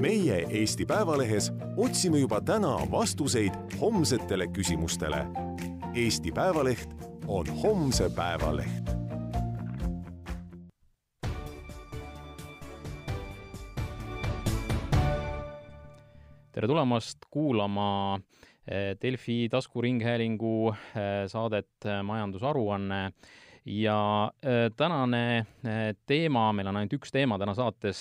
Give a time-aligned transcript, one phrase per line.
[0.00, 5.24] meie Eesti Päevalehes otsime juba täna vastuseid homsetele küsimustele.
[5.94, 6.94] Eesti Päevaleht
[7.26, 8.94] on homse päeva leht.
[16.52, 18.18] tere tulemast kuulama
[18.66, 23.12] eh, Delfi taskuringhäälingu eh, saadet eh, Majandusaruanne
[23.68, 24.30] ja
[24.76, 25.46] tänane
[26.08, 28.00] teema, meil on ainult üks teema täna saates,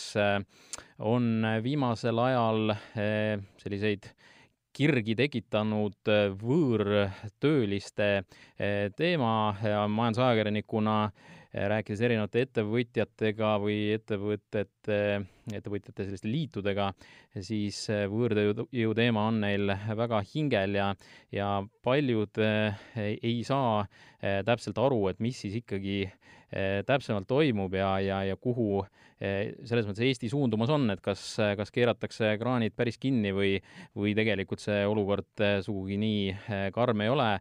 [1.03, 2.73] on viimasel ajal
[3.59, 4.07] selliseid
[4.77, 8.09] kirgi tekitanud võõrtööliste
[8.97, 9.33] teema.
[9.63, 10.97] Ja majandusajakirjanikuna
[11.73, 14.99] rääkides erinevate ettevõtjatega või ettevõtete,
[15.55, 16.89] ettevõtjate selliste liitudega,
[17.39, 20.91] siis võõrtööjõu teema on neil väga hingel ja,
[21.31, 21.51] ja
[21.85, 23.85] paljud ei saa
[24.47, 26.05] täpselt aru, et mis siis ikkagi
[26.87, 28.85] täpsemalt toimub ja, ja, ja kuhu
[29.17, 31.21] selles mõttes Eesti suundumas on, et kas,
[31.57, 33.55] kas keeratakse kraanid päris kinni või,
[33.97, 37.31] või tegelikult see olukord sugugi nii karm ei ole.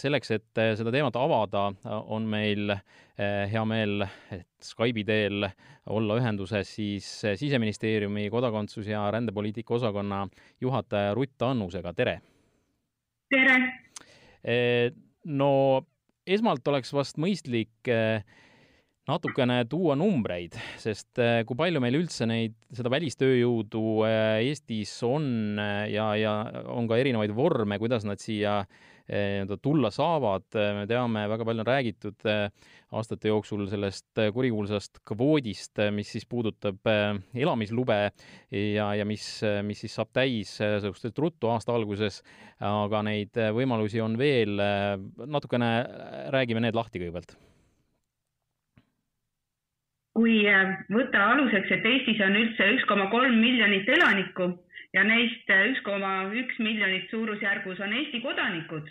[0.00, 1.68] selleks, et seda teemat avada,
[2.08, 2.72] on meil
[3.18, 4.06] hea meel,
[4.64, 5.46] Skype'i teel
[5.94, 7.06] olla ühenduses siis
[7.40, 10.26] Siseministeeriumi kodakondsus- ja rändepoliitika osakonna
[10.60, 12.20] juhataja Rutt Annusega, tere!
[13.30, 13.58] tere!
[15.24, 15.52] no
[16.26, 17.88] esmalt oleks vast mõistlik
[19.08, 26.34] natukene tuua numbreid, sest kui palju meil üldse neid, seda välistööjõudu Eestis on ja, ja
[26.74, 28.60] on ka erinevaid vorme, kuidas nad siia
[29.08, 36.12] nii-öelda tulla saavad, me teame, väga palju on räägitud aastate jooksul sellest kurikuulsast kvoodist, mis
[36.12, 36.88] siis puudutab
[37.34, 37.98] elamislube
[38.52, 39.26] ja, ja mis,
[39.64, 42.22] mis siis saab täis suhteliselt ruttu aasta alguses,
[42.60, 44.60] aga neid võimalusi on veel,
[45.24, 45.72] natukene
[46.34, 47.36] räägime need lahti kõigepealt.
[50.18, 50.40] Kui
[50.90, 54.48] võtta aluseks, et Eestis on üldse üks koma kolm miljonit elanikku
[54.94, 58.88] ja neist üks koma üks miljonit suurusjärgus on Eesti kodanikud,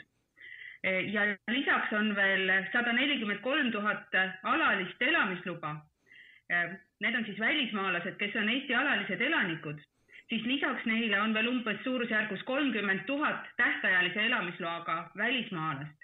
[0.83, 5.75] ja lisaks on veel sada nelikümmend kolm tuhat alalist elamisluba.
[6.99, 9.81] Need on siis välismaalased, kes on Eesti alalised elanikud,
[10.29, 15.97] siis lisaks neile on veel umbes suurusjärgus kolmkümmend tuhat tähtajalise elamisloaga välismaalast.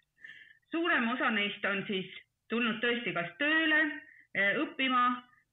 [0.72, 2.10] suurem osa neist on siis
[2.50, 3.82] tulnud tõesti kas tööle,
[4.58, 5.04] õppima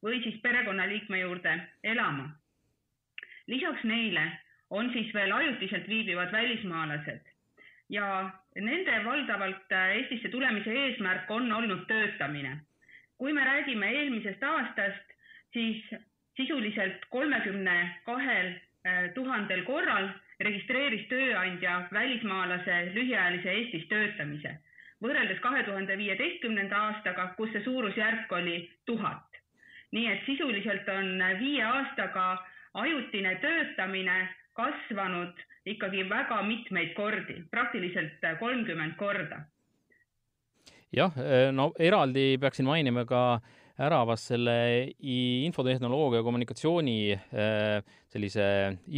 [0.03, 2.40] või siis perekonnaliikme juurde elama.
[3.51, 4.25] Lisaks neile
[4.71, 7.31] on siis veel ajutiselt viibivad välismaalased
[7.91, 12.59] ja nende valdavalt Eestisse tulemise eesmärk on olnud töötamine.
[13.19, 15.11] kui me räägime eelmisest aastast,
[15.53, 15.83] siis
[16.37, 18.53] sisuliselt kolmekümne kahel
[19.15, 20.09] tuhandel korral
[20.41, 24.55] registreeris tööandja välismaalase lühiajalise Eestis töötamise,
[25.03, 29.27] võrreldes kahe tuhande viieteistkümnenda aastaga, kus see suurusjärk oli tuhat.
[29.93, 34.19] nii et sisuliselt on viie aastaga ajutine töötamine
[34.57, 39.45] kasvanud ikkagi väga mitmeid kordi, praktiliselt kolmkümmend korda.
[40.93, 41.15] jah,
[41.53, 43.41] no eraldi peaksin mainima ka
[43.81, 44.55] ära vast selle
[45.47, 46.97] infotehnoloogia ja kommunikatsiooni
[48.11, 48.47] sellise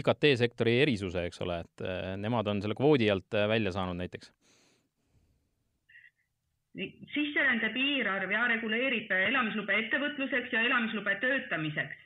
[0.01, 1.85] IKT sektori erisuse, eks ole, et
[2.19, 4.33] nemad on selle kvoodi alt välja saanud näiteks
[7.13, 11.99] sisserände piirarv ja reguleerib elamislube ettevõtluseks ja elamislube töötamiseks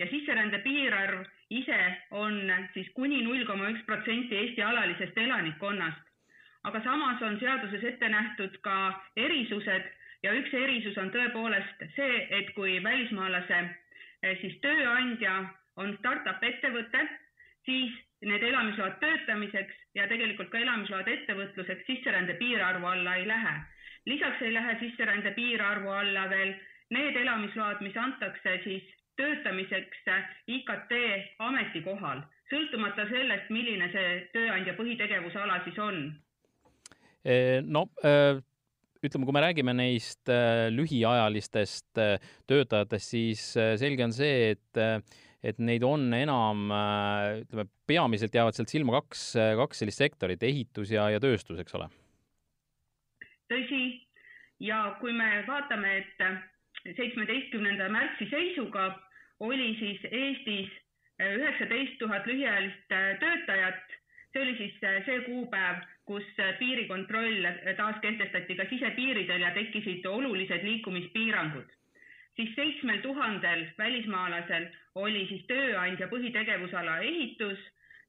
[0.00, 1.80] ja sisserände piirarv ise
[2.10, 6.06] on siis kuni null koma üks protsenti Eesti alalisest elanikkonnast.
[6.64, 8.76] aga samas on seaduses ette nähtud ka
[9.16, 9.86] erisused
[10.22, 13.58] ja üks erisus on tõepoolest see, et kui välismaalase
[14.22, 15.36] eh, siis tööandja
[15.76, 17.04] on startup ettevõte,
[17.64, 17.92] siis
[18.24, 23.54] need elamisload töötamiseks ja tegelikult ka elamisload ettevõtluseks sisserände piirarvu alla ei lähe.
[24.06, 26.54] lisaks ei lähe sisserände piirarvu alla veel
[26.90, 28.88] need elamisload, mis antakse siis
[29.18, 30.04] töötamiseks
[30.50, 30.94] IKT
[31.42, 36.04] ametikohal, sõltumata sellest, milline see tööandja põhitegevusala siis on?
[37.68, 40.30] no ütleme, kui me räägime neist
[40.72, 42.00] lühiajalistest
[42.48, 43.42] töötajatest, siis
[43.80, 44.80] selge on see, et
[45.40, 46.66] et neid on enam,
[47.42, 49.22] ütleme, peamiselt jäävad sealt silma kaks,
[49.60, 51.88] kaks sellist sektorit, ehitus ja, ja tööstus, eks ole?
[53.50, 53.82] tõsi,
[54.62, 56.24] ja kui me vaatame, et
[56.84, 58.90] seitsmeteistkümnenda märtsi seisuga
[59.40, 60.68] oli siis Eestis
[61.20, 63.96] äh, üheksateist tuhat lühiajalist äh, töötajat.
[64.32, 66.24] see oli siis äh, see kuupäev, kus
[66.58, 67.46] piirikontroll
[67.76, 71.68] taas kehtestati ka sisepiiridel ja tekkisid olulised liikumispiirangud.
[72.36, 77.58] siis seitsmel tuhandel välismaalasel oli siis tööandja põhitegevusala ehitus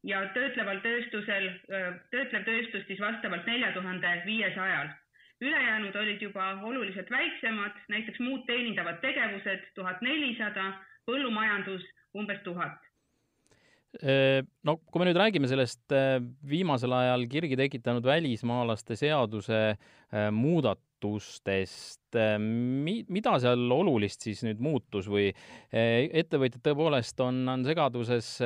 [0.03, 1.49] ja töötleval tööstusel,
[2.11, 4.89] töötlev tööstus siis vastavalt nelja tuhande viiesajal
[5.41, 10.71] ülejäänud olid juba oluliselt väiksemad, näiteks muud teenindavad tegevused tuhat nelisada
[11.09, 11.85] põllumajandus
[12.17, 12.77] umbes tuhat.
[14.63, 15.91] no kui me nüüd räägime sellest
[16.47, 19.59] viimasel ajal kirgi tekitanud välismaalaste seaduse
[20.31, 25.27] muudatustest, mi-, mida seal olulist siis nüüd muutus või
[25.73, 28.37] ettevõtjad tõepoolest on, on segaduses,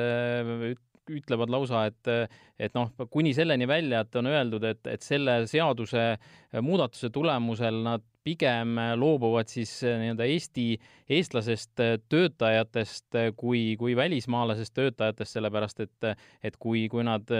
[1.12, 2.10] ütlevad lausa, et,
[2.58, 6.12] et noh, kuni selleni välja, et on öeldud, et, et selle seaduse
[6.64, 10.64] muudatuse tulemusel nad pigem loobuvad siis nii-öelda Eesti,
[11.14, 16.08] eestlasest töötajatest kui, kui välismaalasest töötajatest, sellepärast et,
[16.42, 17.30] et kui, kui nad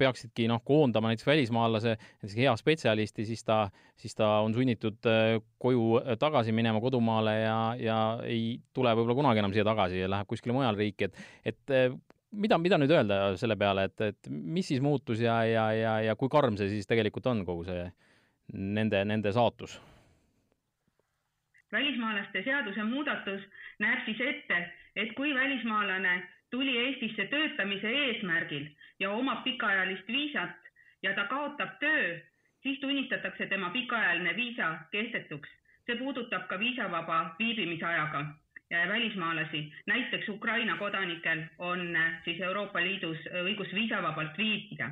[0.00, 3.66] peaksidki noh, koondama näiteks välismaalase, näiteks hea spetsialisti, siis ta,
[4.00, 5.12] siis ta on sunnitud
[5.60, 10.30] koju tagasi minema kodumaale ja, ja ei tule võib-olla kunagi enam siia tagasi ja läheb
[10.30, 11.78] kuskile mujale riiki, et, et
[12.34, 16.16] mida, mida nüüd öelda selle peale, et, et mis siis muutus ja, ja, ja, ja
[16.18, 17.88] kui karm see siis tegelikult on, kogu see
[18.52, 19.80] nende, nende saatus?
[21.74, 23.42] välismaalaste seaduse muudatus
[23.82, 24.58] näeb siis ette,
[24.94, 26.12] et kui välismaalane
[26.50, 28.68] tuli Eestisse töötamise eesmärgil
[29.02, 30.70] ja omab pikaajalist viisat
[31.02, 32.20] ja ta kaotab töö,
[32.62, 35.48] siis tunnistatakse tema pikaajaline viisa kehtetuks.
[35.86, 38.24] see puudutab ka viisavaba viibimisajaga
[38.88, 39.72] välismaalasi.
[39.86, 44.90] näiteks Ukraina kodanikel on äh, siis Euroopa Liidus äh, õigus viisavabalt viibida.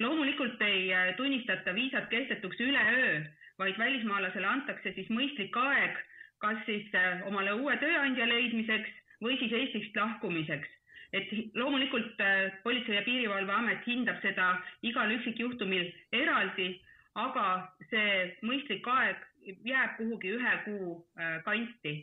[0.00, 3.20] loomulikult ei äh, tunnistata viisat kehtetuks üleöö,
[3.58, 5.98] vaid välismaalasele antakse siis mõistlik aeg,
[6.38, 6.90] kas siis
[7.24, 8.90] omale uue tööandja leidmiseks
[9.22, 10.68] või siis Eestist lahkumiseks
[11.12, 12.18] et loomulikult
[12.62, 16.80] Politsei- ja Piirivalveamet hindab seda igal üksikjuhtumil eraldi,
[17.14, 19.16] aga see mõistlik aeg
[19.64, 20.98] jääb kuhugi ühe kuu
[21.44, 21.94] kanti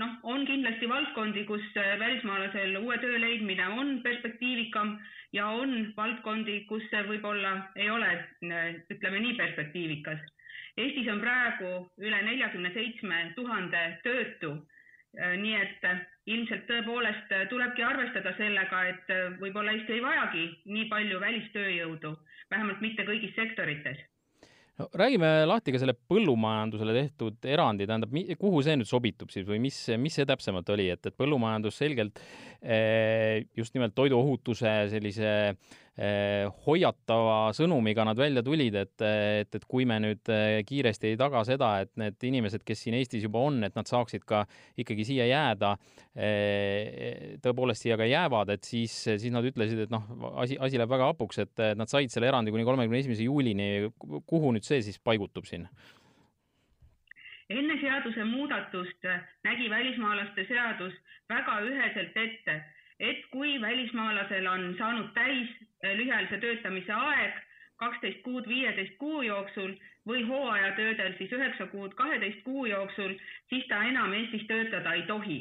[0.00, 4.96] noh, on kindlasti valdkondi, kus äh, välismaalasel uue töö leidmine on perspektiivikam
[5.36, 8.10] ja on valdkondi, kus see võib-olla ei ole,
[8.48, 10.22] äh, ütleme nii, perspektiivikas.
[10.80, 14.54] Eestis on praegu üle neljakümne seitsme tuhande töötu.
[15.18, 15.88] Äh, nii et
[16.30, 22.14] ilmselt tõepoolest tulebki arvestada sellega, et võib-olla Eesti ei vajagi nii palju välistööjõudu,
[22.52, 24.09] vähemalt mitte kõigis sektorites
[24.96, 29.78] räägime lahti ka selle põllumajandusele tehtud erandi, tähendab, kuhu see nüüd sobitub siis või mis,
[30.00, 32.22] mis see täpsemalt oli, et, et põllumajandus selgelt
[32.60, 35.30] just nimelt toiduohutuse sellise
[36.00, 41.18] Eh, hoiatava sõnumiga nad välja tulid, et, et, et kui me nüüd eh, kiiresti ei
[41.20, 44.46] taga seda, et need inimesed, kes siin Eestis juba on, et nad saaksid ka
[44.80, 45.74] ikkagi siia jääda,
[46.14, 50.06] eh, tõepoolest siia ka jäävad, et siis, siis nad ütlesid, et noh,
[50.40, 53.90] asi, asi läheb väga hapuks, et nad said selle erandi kuni kolmekümne esimese juulini.
[54.00, 55.68] kuhu nüüd see siis paigutub siin?
[57.50, 59.06] Enne seaduse muudatust
[59.44, 60.94] nägi välismaalaste seadus
[61.28, 62.56] väga üheselt ette,
[63.00, 67.38] et kui välismaalasel on saanud täis lühiajalise töötamise aeg
[67.82, 69.72] kaksteist kuud viieteist kuu jooksul
[70.08, 73.14] või hooajatöödel siis üheksa kuud kaheteist kuu jooksul,
[73.48, 75.40] siis ta enam Eestis töötada ei tohi.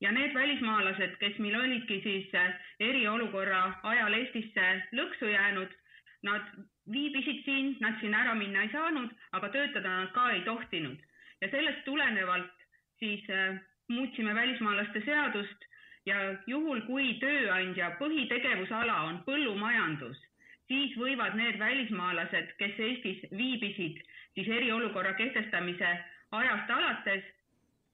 [0.00, 2.32] ja need välismaalased, kes meil olidki siis
[2.80, 5.70] eriolukorra ajal Eestisse lõksu jäänud,
[6.22, 6.42] nad
[6.92, 11.00] viibisid siin, nad siin ära minna ei saanud, aga töötada nad ka ei tohtinud
[11.44, 12.66] ja sellest tulenevalt
[12.98, 15.64] siis äh, muutsime välismaalaste seadust
[16.06, 20.18] ja juhul, kui tööandja põhitegevusala on põllumajandus,
[20.68, 24.00] siis võivad need välismaalased, kes Eestis viibisid
[24.34, 25.90] siis eriolukorra kehtestamise
[26.34, 27.26] ajast alates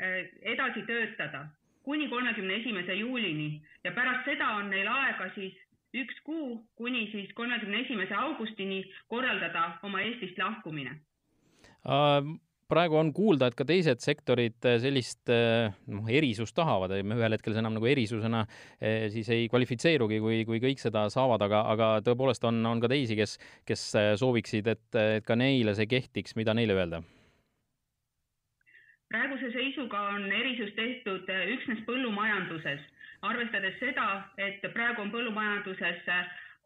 [0.01, 1.47] eh, edasi töötada
[1.83, 3.63] kuni kolmekümne esimese juulini.
[3.85, 5.57] Ja pärast seda on neil aega siis
[5.97, 11.01] üks kuu kuni siis kolmekümne esimese augustini korraldada oma Eestist lahkumine.
[11.85, 12.39] Uh
[12.71, 17.55] praegu on kuulda, et ka teised sektorid äh, sellist äh, noh, erisust tahavad, ühel hetkel
[17.55, 18.45] see enam nagu erisusena
[19.13, 23.17] siis ei kvalifitseerugi, kui, kui kõik seda saavad, aga, aga tõepoolest on, on ka teisi,
[23.19, 23.37] kes,
[23.69, 23.87] kes
[24.21, 27.03] sooviksid, et, et ka neile see kehtiks, mida neile öelda?
[29.11, 32.85] praeguse seisuga on erisus tehtud üksnes põllumajanduses,
[33.27, 34.07] arvestades seda,
[34.39, 36.07] et praegu on põllumajanduses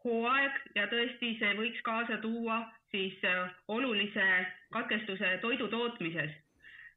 [0.05, 2.61] hooaeg ja tõesti see võiks kaasa tuua
[2.95, 4.25] siis äh, olulise
[4.71, 6.31] katkestuse toidu tootmises.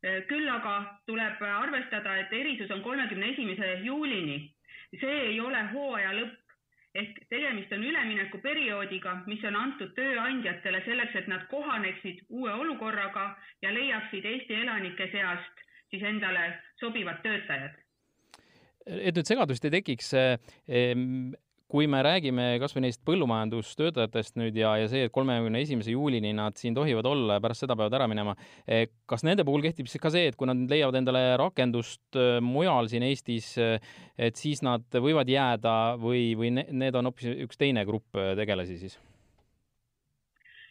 [0.05, 0.75] Äh, küll aga
[1.07, 4.55] tuleb arvestada, et erisus on kolmekümne esimese juulini.
[5.01, 6.55] see ei ole hooaja lõpp
[6.95, 13.27] ehk tegemist on üleminekuperioodiga, mis on antud tööandjatele selleks, et nad kohaneksid uue olukorraga
[13.63, 16.47] ja leiaksid Eesti elanike seast siis endale
[16.81, 17.77] sobivad töötajad
[18.89, 20.15] et nüüd segadust ei tekiks,
[21.69, 26.31] kui me räägime kas või neist põllumajandustöötajatest nüüd ja, ja see, et kolmekümne esimese juulini
[26.37, 28.35] nad siin tohivad olla ja pärast seda peavad ära minema,
[28.65, 32.39] eh, kas nende puhul kehtib siis ka see, et kui nad leiavad endale rakendust eh,
[32.45, 33.77] mujal siin Eestis, eh,
[34.17, 38.97] et siis nad võivad jääda või, või need on hoopis üks teine grupp tegelasi siis?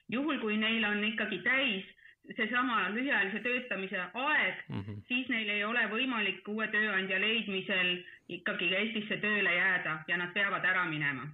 [0.10, 1.97] juhul, kui neil on ikkagi täis
[2.36, 5.02] seesama lühiajalise töötamise aeg mm, -hmm.
[5.08, 7.98] siis neil ei ole võimalik uue tööandja leidmisel
[8.30, 11.28] ikkagi Eestisse tööle jääda ja nad peavad ära minema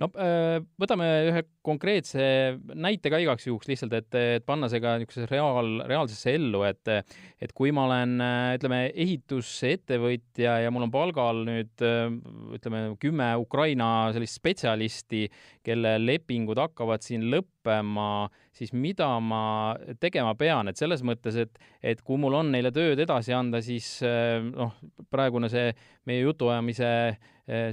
[0.00, 2.24] no äh, võtame ühe konkreetse
[2.74, 6.90] näite ka igaks juhuks lihtsalt, et, et panna see ka niisugusesse reaal, reaalsesse ellu, et
[7.42, 8.14] et kui ma olen,
[8.56, 11.84] ütleme, ehitusettevõtja ja mul on palgal nüüd
[12.56, 15.26] ütleme, kümme Ukraina sellist spetsialisti,
[15.66, 19.42] kelle lepingud hakkavad siin lõppema, siis mida ma
[20.02, 23.98] tegema pean, et selles mõttes, et, et kui mul on neile tööd edasi anda, siis
[24.02, 24.74] noh,
[25.10, 25.70] praegune see
[26.08, 26.92] meie jutuajamise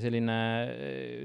[0.02, 0.38] selline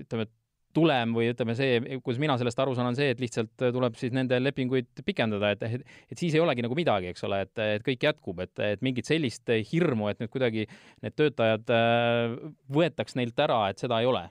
[0.05, 0.29] ütleme,
[0.75, 4.15] tulem või ütleme, see, kuidas mina sellest aru saan, on see, et lihtsalt tuleb siis
[4.15, 7.85] nende lepinguid pikendada, et, et, et siis ei olegi nagu midagi, eks ole, et, et
[7.87, 10.67] kõik jätkub, et, et mingit sellist hirmu, et nüüd kuidagi
[11.05, 12.39] need töötajad äh,
[12.75, 14.27] võetaks neilt ära, et seda ei ole.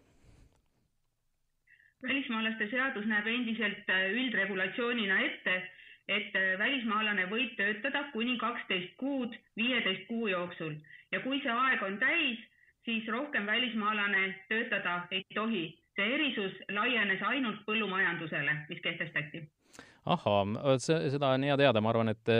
[2.03, 5.59] Välismaalaste seadus näeb endiselt äh, üldregulatsioonina ette,
[6.11, 10.75] et äh, välismaalane võib töötada kuni kaksteist kuud viieteist kuu jooksul.
[11.15, 12.41] Ja kui see aeg on täis,
[12.83, 19.43] siis rohkem välismaalane töötada ei tohi see erisus laienes ainult põllumajandusele, mis kehtestati
[20.03, 22.31] ahhaa, seda on hea teada, ma arvan, et,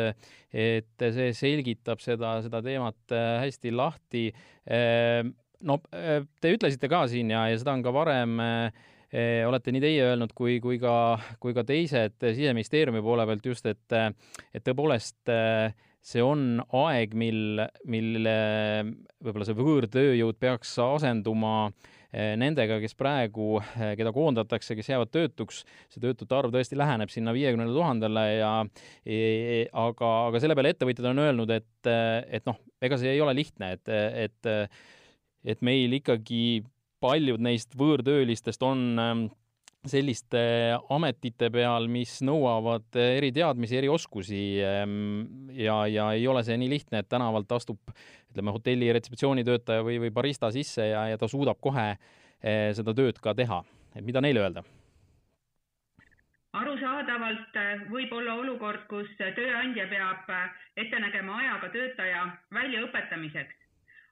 [0.52, 4.26] et see selgitab seda, seda teemat äh, hästi lahti.
[4.68, 5.32] Ehm,
[5.64, 8.84] no äh, te ütlesite ka siin ja, ja seda on ka varem äh,
[9.48, 13.96] olete nii teie öelnud kui, kui ka, kui ka teised Siseministeeriumi poole pealt just, et,
[14.50, 15.30] et tõepoolest
[16.04, 21.94] see on aeg, mil, mil võib-olla see võõrtööjõud peaks asenduma äh,
[22.38, 27.34] nendega, kes praegu, eh, keda koondatakse, kes jäävad töötuks, see töötute arv tõesti läheneb sinna
[27.36, 28.52] viiekümnele tuhandele ja
[29.06, 31.92] e, e, aga, aga selle peale ettevõtjad on öelnud, et,
[32.30, 33.96] et noh, ega see ei ole lihtne, et,
[34.28, 34.54] et
[35.44, 36.64] et meil ikkagi
[37.04, 39.28] paljud neist võõrtöölistest on
[39.90, 40.40] selliste
[40.94, 44.94] ametite peal, mis nõuavad eriteadmisi, erioskusi ehm,
[45.58, 47.92] ja, ja ei ole see nii lihtne, et tänavalt astub
[48.34, 53.22] ütleme, hotelli retseptsioonitöötaja või, või barista sisse ja, ja ta suudab kohe eh, seda tööd
[53.22, 53.64] ka teha.
[53.96, 54.64] et mida neile öelda?
[56.54, 60.50] arusaadavalt eh, võib olla olukord, kus tööandja peab eh,
[60.86, 63.64] ette nägema aja ka töötaja väljaõpetamiseks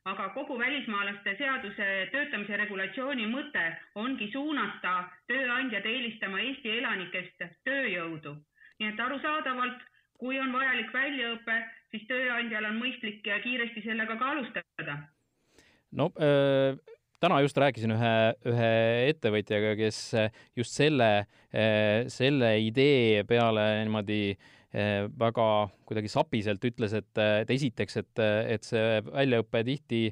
[0.10, 3.66] aga kogu välismaalaste seaduse töötamise regulatsiooni mõte
[4.02, 4.94] ongi suunata
[5.30, 8.36] tööandjad eelistama Eesti elanikest tööjõudu.
[8.80, 9.84] nii et arusaadavalt,
[10.18, 11.58] kui on vajalik väljaõpe,
[11.92, 14.98] siis tööandjal on mõistlik kiiresti sellega ka alustada.
[15.92, 16.80] no äh,
[17.22, 18.16] täna just rääkisin ühe,
[18.50, 18.72] ühe
[19.12, 20.00] ettevõtjaga, kes
[20.58, 25.48] just selle äh,, selle idee peale niimoodi äh, väga
[25.86, 27.12] kuidagi sapiselt ütles, et,
[27.44, 28.24] et esiteks, et,
[28.56, 30.06] et see väljaõpe tihti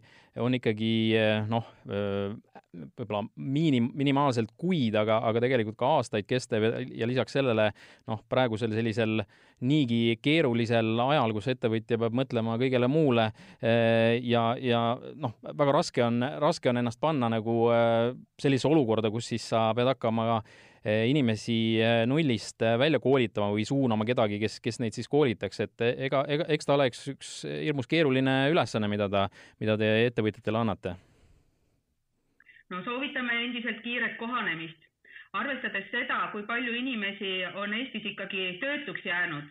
[0.44, 2.32] on ikkagi eh, noh, eh,
[2.70, 7.72] võib-olla miinim-, minimaalselt kuid, aga, aga tegelikult ka aastaid kestev ja lisaks sellele
[8.10, 9.24] noh, praegusel sellisel
[9.66, 13.26] niigi keerulisel ajal, kus ettevõtja peab mõtlema kõigele muule
[13.60, 14.84] ja, ja
[15.20, 17.58] noh, väga raske on, raske on ennast panna nagu
[18.40, 20.40] sellisesse olukorda, kus siis sa pead hakkama ka
[20.80, 25.60] Eh, inimesi eh, nullist eh, välja koolitama või suunama kedagi, kes, kes neid siis koolitaks,
[25.66, 29.26] et ega, ega, eks ta oleks üks hirmus keeruline ülesanne, mida ta,
[29.60, 29.90] mida te
[30.30, 30.96] ettevõtjatele annate?
[32.70, 34.78] no soovitame endiselt kiiret kohanemist.
[35.34, 39.46] arvestades seda, kui palju inimesi on Eestis ikkagi töötuks jäänud,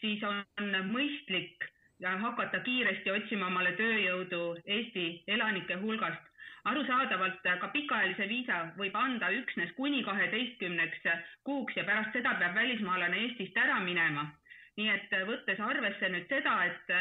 [0.00, 1.64] siis on mõistlik
[2.02, 6.30] hakata kiiresti otsima omale tööjõudu Eesti elanike hulgast
[6.64, 11.02] arusaadavalt ka pikaajalise viisa võib anda üksnes kuni kaheteistkümneks
[11.44, 14.30] kuuks ja pärast seda peab välismaalane Eestist ära minema.
[14.76, 16.94] Nii et võttes arvesse nüüd seda, et,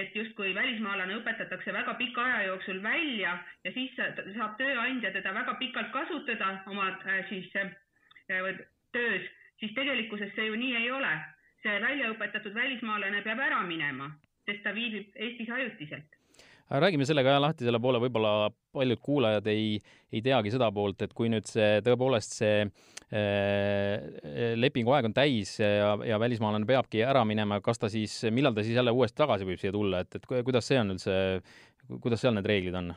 [0.00, 5.54] et justkui välismaalane õpetatakse väga pika aja jooksul välja ja siis saab tööandja teda väga
[5.60, 9.28] pikalt kasutada oma äh, siis äh, töös,
[9.60, 11.14] siis tegelikkuses see ju nii ei ole.
[11.62, 14.08] see väljaõpetatud välismaalane peab ära minema,
[14.48, 16.21] sest ta viibib Eestis ajutiselt
[16.70, 19.76] räägime selle ka lahti, selle poole võib-olla paljud kuulajad ei,
[20.12, 25.58] ei teagi seda poolt, et kui nüüd see tõepoolest see äh, lepingu aeg on täis
[25.60, 29.48] ja, ja välismaalane peabki ära minema, kas ta siis, millal ta siis jälle uuesti tagasi
[29.48, 31.16] võib siia tulla, et, et kuidas see on üldse,
[32.00, 32.94] kuidas seal need reeglid on?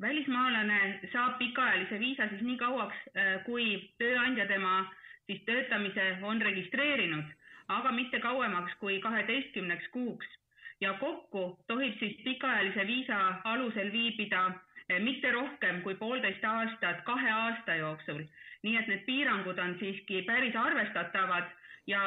[0.00, 4.84] välismaalane saab pikaajalise viisa siis nii kauaks, äh, kui tööandja tema
[5.26, 7.24] siis töötamise on registreerinud,
[7.68, 10.37] aga mitte kauemaks kui kaheteistkümneks kuuks
[10.80, 14.42] ja kokku tohib siis pikaajalise viisa alusel viibida
[14.88, 18.22] eh, mitte rohkem kui poolteist aastat kahe aasta jooksul.
[18.62, 21.50] nii et need piirangud on siiski päris arvestatavad
[21.86, 22.00] ja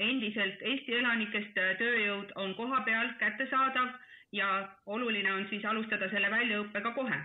[0.00, 3.94] endiselt Eesti elanikest eh, tööjõud on kohapeal kättesaadav
[4.32, 7.20] ja oluline on siis alustada selle väljaõppega kohe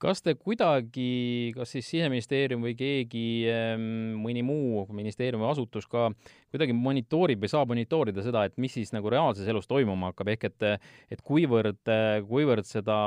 [0.00, 3.84] kas te kuidagi, kas siis Siseministeerium või keegi, ehm,
[4.20, 6.08] mõni muu ministeerium või asutus ka
[6.50, 10.48] kuidagi monitoorib või saab monitoorida seda, et mis siis nagu reaalses elus toimuma hakkab, ehk
[10.50, 10.66] et,
[11.12, 11.94] et kuivõrd,
[12.28, 12.98] kuivõrd seda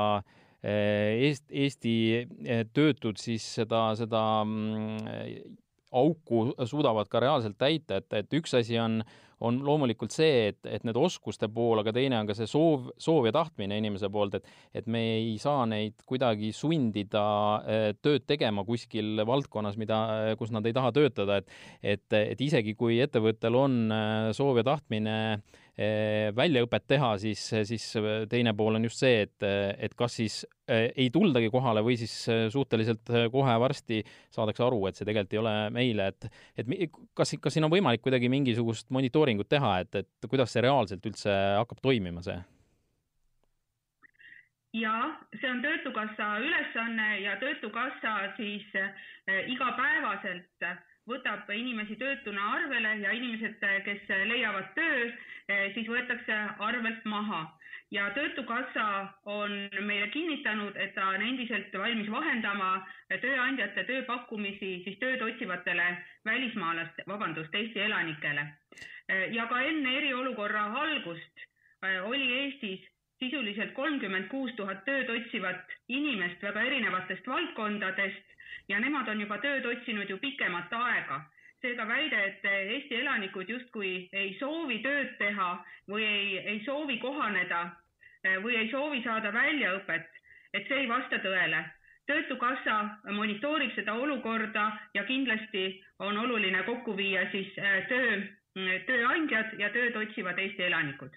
[0.64, 1.94] Eest, Eesti
[2.72, 5.58] töötud siis seda, seda mm,
[5.94, 9.02] auku suudavad ka reaalselt täita, et, et üks asi on,
[9.44, 13.28] on loomulikult see, et, et need oskuste pool, aga teine on ka see soov, soov
[13.28, 17.24] ja tahtmine inimese poolt, et, et me ei saa neid kuidagi sundida
[17.64, 19.98] eh, tööd tegema kuskil valdkonnas, mida,
[20.40, 21.52] kus nad ei taha töötada, et,
[21.94, 27.86] et, et isegi kui ettevõttel on eh, soov ja tahtmine äh, väljaõpet teha, siis, siis
[28.30, 29.46] teine pool on just see, et,
[29.78, 34.00] et kas siis ei tuldagi kohale või siis eh, suhteliselt kohe varsti
[34.32, 36.72] saadakse aru, et see tegelikult ei ole meile, et, et
[37.14, 41.34] kas, kas siin on võimalik kuidagi mingisugust monitooringut teha, et, et kuidas see reaalselt üldse
[41.60, 42.38] hakkab toimima, see?
[44.74, 44.94] ja
[45.40, 50.66] see on Töötukassa ülesanne ja Töötukassa siis äh, igapäevaselt
[51.08, 55.10] võtab inimesi töötuna arvele ja inimesed, kes leiavad töö,
[55.76, 57.42] siis võetakse arvelt maha
[57.94, 62.70] ja Töötukassa on meile kinnitanud, et ta on endiselt valmis vahendama
[63.22, 65.86] tööandjate tööpakkumisi siis tööd otsivatele
[66.26, 68.48] välismaalaste, vabandust, Eesti elanikele.
[69.36, 72.82] Ja ka enne eriolukorra algust eh, oli Eestis
[73.22, 78.34] sisuliselt kolmkümmend kuus tuhat tööd otsivat inimest väga erinevatest valdkondadest
[78.68, 81.20] ja nemad on juba tööd otsinud ju pikemat aega
[81.64, 85.54] seega väide, et Eesti elanikud justkui ei soovi tööd teha
[85.88, 87.62] või ei, ei soovi kohaneda
[88.42, 90.06] või ei soovi saada väljaõpet,
[90.54, 91.64] et see ei vasta tõele.
[92.06, 92.72] töötukassa
[93.16, 94.64] monitoorib seda olukorda
[94.94, 98.18] ja kindlasti on oluline kokku viia siis eh, töö,
[98.86, 101.16] tööandjad ja tööd otsivad Eesti elanikud.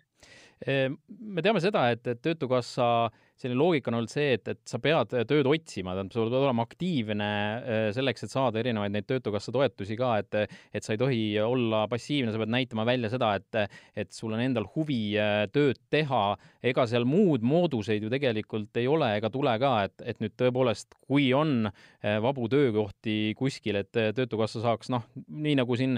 [0.67, 4.79] Eh, me teame seda, et, et Töötukassa selline loogika on olnud see, et, et sa
[4.81, 9.53] pead tööd otsima, tähendab, sul peab olema aktiivne äh, selleks, et saada erinevaid neid Töötukassa
[9.53, 10.37] toetusi ka, et
[10.75, 13.59] et sa ei tohi olla passiivne, sa pead näitama välja seda, et
[13.97, 16.23] et sul on endal huvi äh, tööd teha,
[16.65, 20.97] ega seal muud mooduseid ju tegelikult ei ole ega tule ka, et, et nüüd tõepoolest,
[21.05, 25.95] kui on äh, vabu töökohti kuskil, et Töötukassa saaks noh, nii nagu siin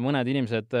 [0.00, 0.72] mõned inimesed,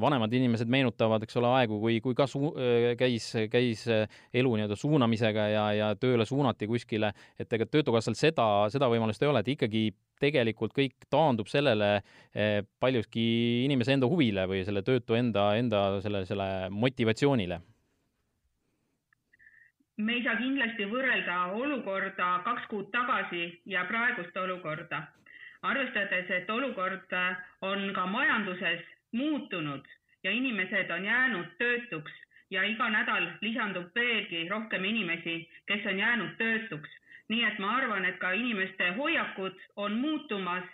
[0.00, 2.52] vanemad inimesed meenutavad, eks ole, aegu, kui, kui ka su-,
[2.98, 8.90] käis, käis elu nii-öelda suunamisega ja, ja tööle suunati kuskile, et ega Töötukassal seda, seda
[8.92, 9.86] võimalust ei ole, et ikkagi
[10.22, 13.24] tegelikult kõik taandub sellele eh, paljuski
[13.66, 17.60] inimese enda huvile või selle töötu enda, enda selle, selle motivatsioonile.
[20.02, 25.02] Me ei saa kindlasti võrrelda olukorda kaks kuud tagasi ja praegust olukorda,
[25.68, 27.12] arvestades, et olukord
[27.68, 29.84] on ka majanduses muutunud
[30.24, 32.12] ja inimesed on jäänud töötuks
[32.52, 36.98] ja iga nädal lisandub veelgi rohkem inimesi, kes on jäänud töötuks.
[37.32, 40.64] nii et ma arvan, et ka inimeste hoiakud on muutumas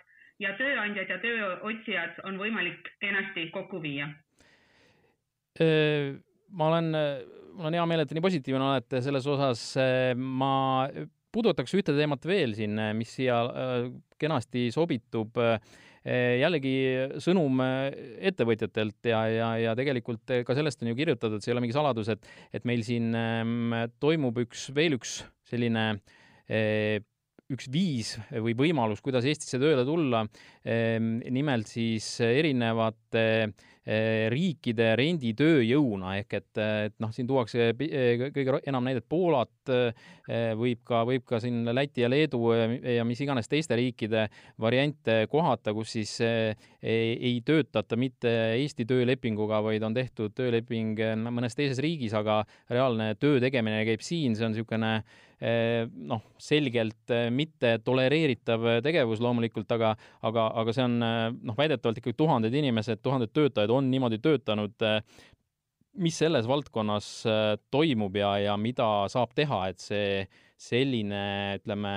[0.43, 4.09] ja tööandjad ja tööotsijad on võimalik kenasti kokku viia.
[6.51, 6.91] ma olen,
[7.53, 9.63] mul on hea meel, et te nii positiivne olete selles osas.
[10.15, 10.89] ma
[11.31, 13.39] pudutaks ühte teemat veel siin, mis siia
[14.19, 15.37] kenasti sobitub
[16.05, 16.73] jällegi
[17.23, 17.99] sõnum eh,
[18.31, 21.75] ettevõtjatelt ja, ja, ja tegelikult eh, ka sellest on ju kirjutatud, see ei ole mingi
[21.75, 25.91] saladus, et, et meil siin ehm, toimub üks, veel üks selline
[27.49, 30.25] üks viis või võimalus, kuidas Eestisse tööle tulla,
[30.65, 33.25] ehm, nimelt siis erinevate
[33.89, 40.51] Eh, riikide renditööjõuna ehk et, et noh, siin tuuakse eh, kõige enam näidet Poolat, eh,
[40.59, 44.27] võib ka, võib ka siin Läti ja Leedu ja mis iganes teiste riikide
[44.61, 51.57] variante kohata, kus siis ei, ei töötata mitte Eesti töölepinguga, vaid on tehtud tööleping mõnes
[51.57, 54.93] teises riigis, aga reaalne töö tegemine käib siin, see on niisugune
[55.39, 59.93] noh, selgelt mitte tolereeritav tegevus loomulikult, aga,
[60.27, 64.87] aga, aga see on noh, väidetavalt ikkagi tuhanded inimesed, tuhanded töötajad on niimoodi töötanud.
[65.99, 67.07] mis selles valdkonnas
[67.71, 70.27] toimub ja, ja mida saab teha, et see
[70.59, 71.23] selline,
[71.59, 71.95] ütleme,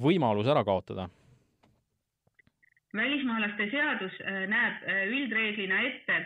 [0.00, 1.08] võimalus ära kaotada?
[2.92, 4.16] välismaalaste seadus
[4.52, 4.82] näeb
[5.16, 6.18] üldreeglina ette,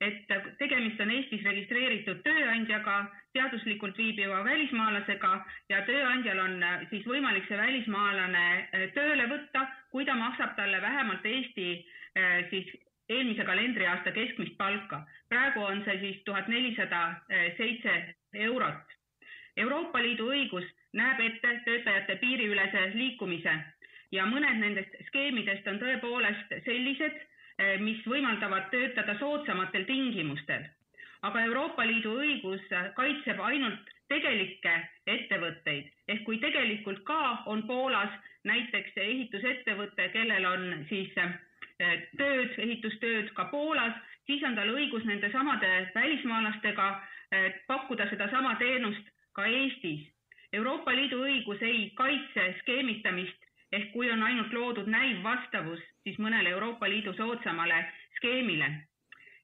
[0.00, 0.26] et
[0.58, 2.96] tegemist on Eestis registreeritud tööandjaga,
[3.34, 5.32] seaduslikult viibiva välismaalasega
[5.72, 6.58] ja tööandjal on
[6.90, 8.44] siis võimalik see välismaalane
[8.94, 11.70] tööle võtta, kui ta maksab talle vähemalt Eesti
[12.50, 12.70] siis
[13.08, 15.02] eelmise kalendriaasta keskmist palka.
[15.28, 17.02] praegu on see siis tuhat nelisada
[17.56, 17.94] seitse
[18.34, 18.94] eurot.
[19.56, 23.54] Euroopa Liidu õigus näeb ette töötajate piiriülese liikumise
[24.12, 27.16] ja mõned nendest skeemidest on tõepoolest sellised,
[27.82, 30.64] mis võimaldavad töötada soodsamatel tingimustel.
[31.22, 32.62] aga Euroopa Liidu õigus
[32.94, 34.74] kaitseb ainult tegelikke
[35.06, 37.02] ettevõtteid ehk kui tegelikult
[37.46, 38.10] on Poolas
[38.44, 41.10] näiteks ehitusettevõte, kellel on siis
[42.16, 43.94] tööd, ehitustööd ka Poolas,
[44.26, 46.88] siis on tal õigus nende samade välismaalastega
[47.66, 50.06] pakkuda sedasama teenust ka Eestis.
[50.52, 56.54] Euroopa Liidu õigus ei kaitse skeemitamist ehk kui on ainult loodud näiv vastavus siis mõnele
[56.56, 57.84] Euroopa Liidu soodsamale
[58.16, 58.70] skeemile.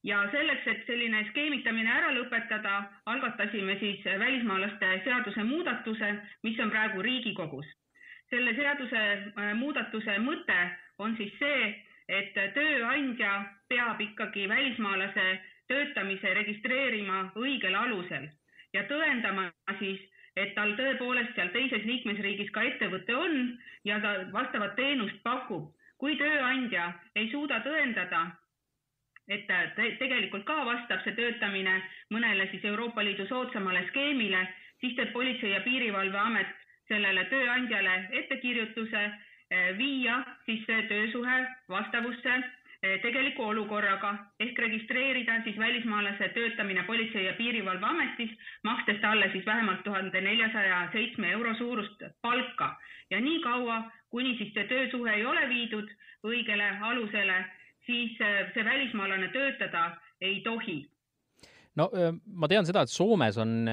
[0.05, 2.75] ja selleks, et selline skeemitamine ära lõpetada,
[3.07, 6.11] algatasime siis välismaalaste seaduse muudatuse,
[6.43, 7.67] mis on praegu Riigikogus.
[8.31, 10.61] selle seaduse äh, muudatuse mõte
[10.99, 18.29] on siis see, et tööandja peab ikkagi välismaalase töötamise registreerima õigel alusel
[18.73, 20.01] ja tõendama siis,
[20.37, 23.37] et tal tõepoolest seal teises liikmesriigis ka ettevõte on
[23.87, 25.73] ja ta vastavat teenust pakub.
[25.99, 28.19] kui tööandja ei suuda tõendada,
[29.29, 31.75] et te tegelikult ka vastab see töötamine
[32.11, 34.43] mõnele siis Euroopa Liidu soodsamale skeemile,
[34.81, 36.51] siis teeb Politsei- ja Piirivalveamet
[36.89, 42.43] sellele tööandjale ettekirjutuse eh, viia siis see töösuhe vastavusse
[43.03, 44.15] tegeliku olukorraga.
[44.41, 48.31] Ehk registreerida siis välismaalase töötamine Politsei- ja Piirivalveametis,
[48.63, 52.77] makstes talle siis vähemalt tuhande neljasaja seitsme euro suurust palka.
[53.11, 55.91] Ja nii kaua, kuni siis see töösuhe ei ole viidud
[56.25, 57.45] õigele alusele,
[57.87, 60.83] siis eh, see välismaalane töötada ei tohi.
[61.75, 61.89] No
[62.39, 63.67] ma tean seda, et Soomes on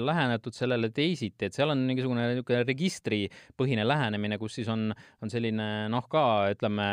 [0.00, 4.88] lähenetud sellele teisiti, et seal on mingisugune niisugune registripõhine lähenemine, kus siis on,
[5.20, 6.88] on selline noh, ka ütleme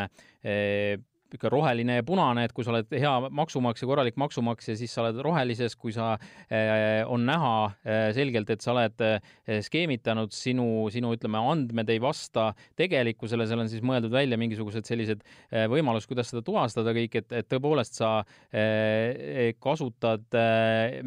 [1.37, 5.19] ikka roheline ja punane, et kui sa oled hea maksumaksja, korralik maksumaksja, siis sa oled
[5.23, 9.19] rohelises, kui sa äh,, on näha äh, selgelt, et sa oled äh,
[9.65, 15.23] skeemitanud, sinu, sinu ütleme, andmed ei vasta tegelikkusele, seal on siis mõeldud välja mingisugused sellised
[15.23, 20.99] äh, võimalused, kuidas seda tuvastada kõik, et, et tõepoolest sa äh, kasutad äh,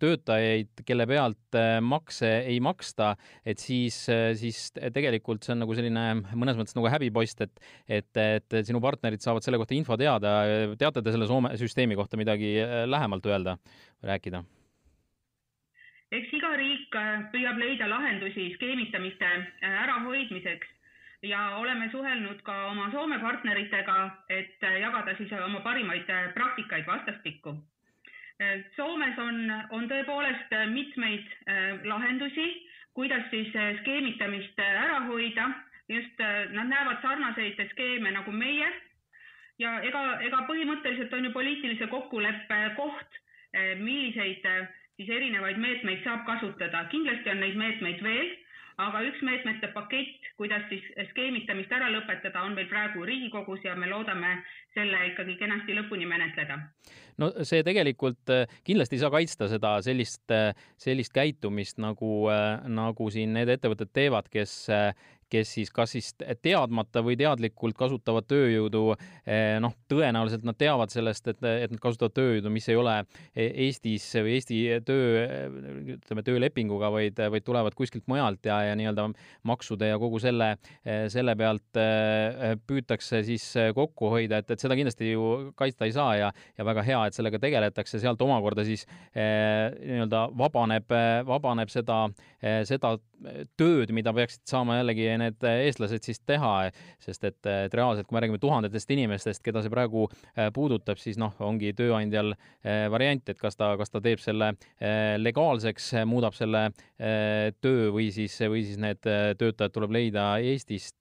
[0.00, 3.14] töötajaid, kelle pealt äh, makse ei maksta,
[3.46, 8.10] et siis äh,, siis tegelikult see on nagu selline mõnes mõttes nagu häbipost, et, et,
[8.22, 10.44] et sinu partnerid saavad selle kohta info teada,
[10.78, 13.56] teate te selle Soome süsteemi kohta midagi äh, lähemalt öelda
[14.04, 14.44] rääkida?
[16.14, 20.68] eks iga riik äh, püüab leida lahendusi skeemitamiste äh, ärahoidmiseks
[21.24, 23.96] ja oleme suhelnud ka oma Soome partneritega,
[24.28, 27.56] et jagada siis oma parimaid praktikaid vastastikku.
[28.76, 29.38] Soomes on,
[29.70, 31.24] on tõepoolest mitmeid
[31.88, 32.44] lahendusi,
[32.92, 35.48] kuidas siis skeemitamist ära hoida,
[35.88, 36.20] just
[36.52, 38.68] nad näevad sarnaseid skeeme nagu meie
[39.62, 43.20] ja ega, ega põhimõtteliselt on ju poliitilise kokkuleppe koht,
[43.54, 44.64] eh, milliseid eh,
[44.96, 46.86] siis erinevaid meetmeid saab kasutada.
[46.90, 48.34] kindlasti on neid meetmeid veel,
[48.82, 53.86] aga üks meetmete pakett, kuidas siis skeemitamist ära lõpetada, on meil praegu Riigikogus ja me
[53.86, 54.40] loodame
[54.74, 56.58] selle ikkagi kenasti lõpuni menetleda
[57.22, 60.34] no see tegelikult eh, kindlasti ei saa kaitsta seda sellist,
[60.82, 62.26] sellist käitumist, nagu,
[62.66, 64.66] nagu siin need ettevõtted teevad, kes
[65.30, 66.10] kes siis kas siis
[66.42, 68.82] teadmata või teadlikult kasutavad tööjõudu,
[69.26, 72.96] eh, noh, tõenäoliselt nad teavad sellest, et, et nad kasutavad tööjõudu, mis ei ole
[73.34, 75.24] Eestis või Eesti töö,
[75.96, 79.08] ütleme, töölepinguga, vaid, vaid tulevad kuskilt mujalt ja, ja nii-öelda
[79.48, 80.54] maksude ja kogu selle,
[81.12, 86.14] selle pealt eh, püütakse siis kokku hoida, et, et seda kindlasti ju kaitsta ei saa
[86.20, 90.96] ja, ja väga hea, et sellega tegeletakse, sealt omakorda siis eh, nii-öelda vabaneb,
[91.28, 92.04] vabaneb seda,
[92.68, 92.96] seda
[93.58, 96.52] tööd, mida peaksid saama jällegi need eestlased siis teha,
[97.02, 101.18] sest et, et reaalselt, kui me räägime tuhandetest inimestest, keda see praegu äh, puudutab, siis
[101.20, 106.36] noh, ongi tööandjal äh, variant, et kas ta, kas ta teeb selle äh, legaalseks, muudab
[106.36, 106.66] selle
[107.64, 110.96] töö või siis, või siis need töötajad tuleb leida Eestist.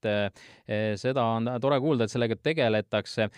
[1.00, 3.30] seda on tore kuulda, et sellega tegeletakse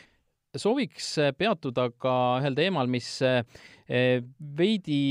[0.56, 3.10] sooviks peatuda ka ühel teemal, mis
[4.58, 5.02] veidi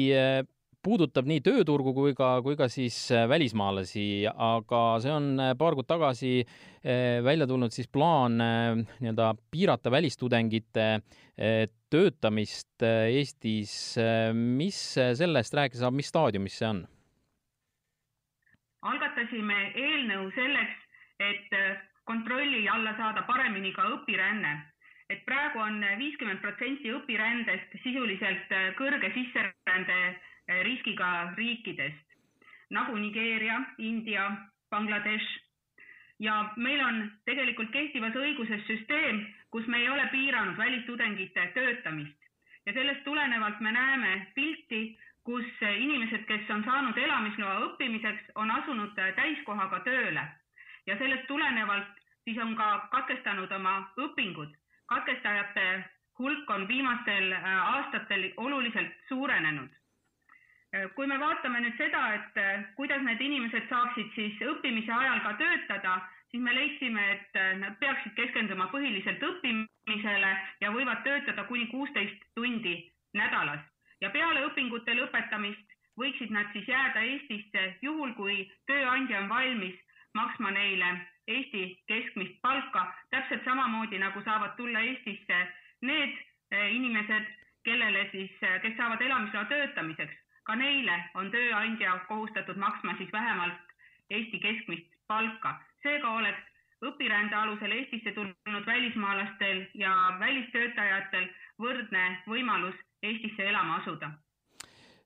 [0.84, 5.76] puudutab nii tööturgu kui ka, kui ka siis äh, välismaalasi, aga see on äh, paar
[5.78, 10.88] kuud tagasi äh, välja tulnud siis plaan nii-öelda piirata välistudengite
[11.90, 13.96] töötamist Eestis.
[14.34, 14.76] mis
[15.18, 16.84] sellest rääkida saab, mis staadiumis see on?
[18.84, 20.76] algatasime eelnõu selleks,
[21.18, 21.56] et
[22.06, 24.52] kontrolli alla saada paremini ka õpiränne
[25.10, 29.98] et praegu on viiskümmend protsenti õpirändest sisuliselt kõrge sisserände
[31.04, 32.04] Riskiga riikidest
[32.70, 34.30] nagu Nigeeria, India,
[34.70, 35.40] Bangladesh.
[36.18, 42.18] Ja meil on tegelikult kehtivas õiguses süsteem, kus me ei ole piiranud välistudengite töötamist.
[42.66, 48.94] Ja sellest tulenevalt me näeme pilti, kus inimesed, kes on saanud elamisloa õppimiseks, on asunud
[48.96, 50.24] täiskohaga tööle.
[50.86, 54.54] Ja sellest tulenevalt siis on ka katkestanud oma õpingud.
[54.86, 55.84] katkestajate
[56.18, 59.70] hulk on viimastel aastatel oluliselt suurenenud
[60.94, 62.38] kui me vaatame nüüd seda, et
[62.78, 65.94] kuidas need inimesed saaksid siis õppimise ajal ka töötada,
[66.30, 70.32] siis me leidsime, et nad peaksid keskenduma põhiliselt õppimisele
[70.64, 72.74] ja võivad töötada kuni kuusteist tundi
[73.14, 73.62] nädalas.
[74.02, 79.78] Ja peale õpingute lõpetamist võiksid nad siis jääda Eestisse juhul, kui tööandja on valmis
[80.14, 80.90] maksma neile
[81.30, 85.38] Eesti keskmist palka, täpselt samamoodi nagu saavad tulla Eestisse
[85.86, 86.18] need
[86.74, 87.30] inimesed,
[87.64, 93.72] kellele siis, kes saavad elamisloa töötamiseks, ka neile on tööandja kohustatud maksma siis vähemalt
[94.10, 95.54] Eesti keskmist palka.
[95.82, 101.28] seega oleks õpirände alusel Eestisse tulnud välismaalastel ja välistöötajatel
[101.60, 104.10] võrdne võimalus Eestisse elama asuda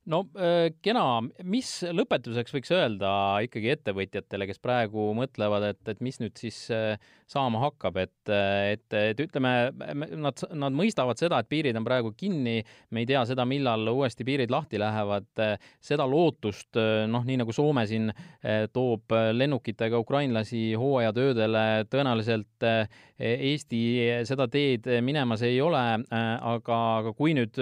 [0.08, 3.10] no äh, kena, mis lõpetuseks võiks öelda
[3.44, 6.96] ikkagi ettevõtjatele, kes praegu mõtlevad, et, et mis nüüd siis äh,
[7.28, 9.52] saama hakkab, et, et, et ütleme,
[10.16, 12.62] nad, nad mõistavad seda, et piirid on praegu kinni,
[12.94, 15.28] me ei tea seda, millal uuesti piirid lahti lähevad,
[15.84, 16.78] seda lootust,
[17.12, 22.68] noh, nii nagu Soome siin äh, toob lennukitega ukrainlasi hooajatöödele, tõenäoliselt
[23.18, 23.80] Eesti
[24.28, 25.80] seda teed minemas ei ole,
[26.14, 27.58] aga, aga kui nüüd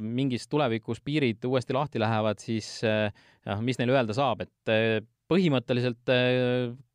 [0.00, 6.12] mingis tulevikus piirid uuesti lahti lähevad, siis noh, mis neile öelda saab, et põhimõtteliselt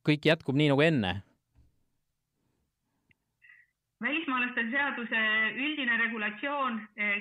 [0.05, 1.19] kõik jätkub nii nagu enne?
[4.01, 5.21] välismaalaste seaduse
[5.59, 6.77] üldine regulatsioon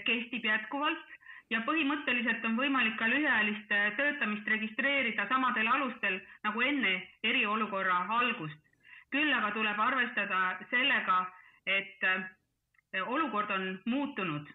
[0.06, 1.16] kehtib jätkuvalt
[1.50, 8.58] ja põhimõtteliselt on võimalik ka lühiajalist töötamist registreerida samadel alustel nagu enne eriolukorra algust.
[9.10, 11.18] küll aga tuleb arvestada sellega,
[11.66, 14.50] et olukord on muutunud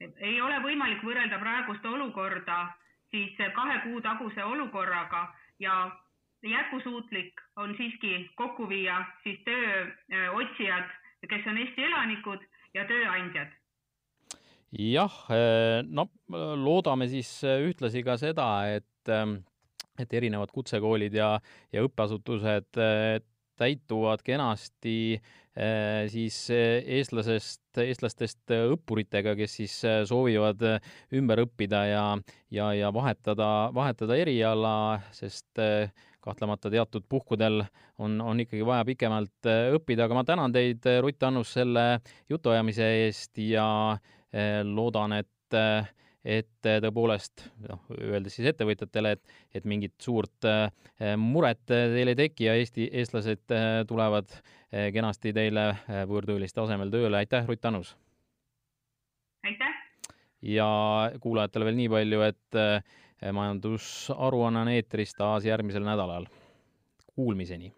[0.00, 2.58] ei ole võimalik võrrelda praegust olukorda
[3.10, 5.28] siis kahe kuu taguse olukorraga
[5.60, 5.90] ja
[6.42, 10.90] jätkusuutlik on siiski kokku viia siis tööotsijad,
[11.28, 13.54] kes on Eesti elanikud ja tööandjad.
[14.78, 15.16] jah,
[15.88, 16.08] no
[16.62, 19.12] loodame siis ühtlasi ka seda, et,
[19.98, 21.38] et erinevad kutsekoolid ja,
[21.72, 22.78] ja õppeasutused
[23.58, 25.18] täituvad kenasti
[25.58, 30.60] Äh, siis äh, eestlasest, eestlastest õppuritega, kes siis äh, soovivad
[31.18, 32.02] ümber õppida ja,
[32.54, 35.58] ja, ja vahetada, vahetada eriala, sest
[36.22, 37.64] kahtlemata teatud puhkudel
[37.98, 41.88] on, on ikkagi vaja pikemalt õppida, aga ma tänan teid, Rutt Annus, selle
[42.30, 43.66] jutuajamise eest ja
[44.68, 45.58] loodan, et
[46.28, 50.48] et tõepoolest noh, öeldes siis ettevõtjatele, et, et mingit suurt
[51.16, 53.54] muret teil ei teki ja Eesti, eestlased
[53.88, 54.34] tulevad
[54.92, 55.70] kenasti teile
[56.10, 57.94] võõrtööliste asemel tööle, aitäh, Rutt Annus!
[59.46, 59.82] aitäh!
[60.42, 60.68] ja
[61.20, 66.28] kuulajatele veel nii palju, et majandusaruanne on eetris taas järgmisel nädalal.
[67.14, 67.72] Kuulmiseni!